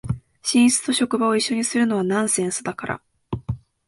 [0.41, 3.01] 寝室と職場を一緒にするのはナンセンスだから